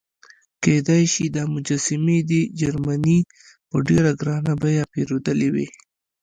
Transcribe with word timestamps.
کېدای 0.63 1.03
شي 1.13 1.25
دا 1.35 1.43
مجسمې 1.55 2.19
دې 2.29 2.41
جرمني 2.59 3.19
په 3.69 3.75
ډېره 3.87 4.11
ګرانه 4.19 4.53
بیه 4.61 4.83
پیرودلې 4.93 5.49
وي. 5.55 5.67